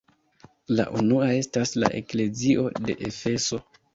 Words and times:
La 0.79 0.85
unua 1.01 1.27
estas 1.41 1.75
la 1.83 1.91
eklezio 1.99 2.65
de 2.87 2.99
Efeso. 3.11 3.63